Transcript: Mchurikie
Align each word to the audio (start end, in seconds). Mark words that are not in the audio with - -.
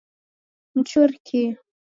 Mchurikie 0.75 1.41